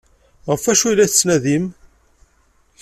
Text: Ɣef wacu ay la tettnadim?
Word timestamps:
Ɣef 0.49 0.63
wacu 0.67 0.85
ay 0.89 0.95
la 0.95 1.09
tettnadim? 1.11 1.65